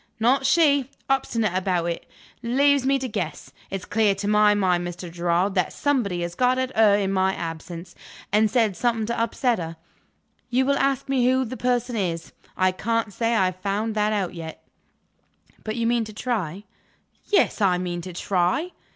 "Not 0.19 0.47
she! 0.47 0.89
Obstinate 1.11 1.53
about 1.53 1.85
it. 1.85 2.07
Leaves 2.41 2.87
me 2.87 2.97
to 2.97 3.07
guess. 3.07 3.51
It's 3.69 3.85
clear 3.85 4.15
to 4.15 4.27
my 4.27 4.55
mind, 4.55 4.87
Mr. 4.87 5.11
Gerard, 5.11 5.53
that 5.53 5.71
somebody 5.71 6.23
has 6.23 6.33
got 6.33 6.57
at 6.57 6.75
her 6.75 6.95
in 6.95 7.11
my 7.13 7.35
absence, 7.35 7.93
and 8.31 8.49
said 8.49 8.75
something 8.75 9.05
to 9.05 9.19
upset 9.19 9.59
her. 9.59 9.77
You 10.49 10.65
will 10.65 10.79
ask 10.79 11.07
me 11.07 11.27
who 11.29 11.45
the 11.45 11.55
person 11.55 11.95
is. 11.95 12.33
I 12.57 12.71
can't 12.71 13.13
say 13.13 13.35
I 13.35 13.45
have 13.45 13.59
found 13.59 13.93
that 13.93 14.11
out 14.11 14.33
yet." 14.33 14.63
"But 15.63 15.75
you 15.75 15.85
mean 15.85 16.03
to 16.05 16.13
try?" 16.13 16.63
"Yes; 17.25 17.61
I 17.61 17.77
mean 17.77 18.01
to 18.01 18.13
try." 18.13 18.71